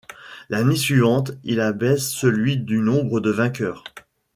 [0.49, 3.83] L’année suivante, il abaisse celui du nombre de vainqueurs.